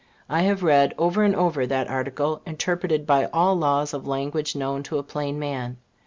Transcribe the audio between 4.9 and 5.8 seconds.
a plain man.